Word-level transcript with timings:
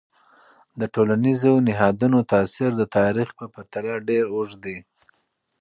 د 0.79 0.81
ټولنیزو 0.93 1.53
نهادونو 1.67 2.19
تاثیر 2.31 2.71
د 2.77 2.83
تاریخ 2.97 3.29
په 3.39 3.45
پرتله 3.53 3.93
ډیر 4.07 4.23
اوږد 4.33 4.59
دی. 4.65 4.77